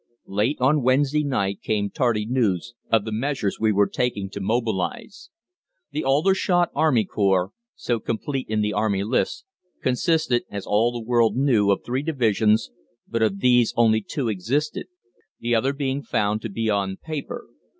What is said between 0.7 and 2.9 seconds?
Wednesday night came tardy news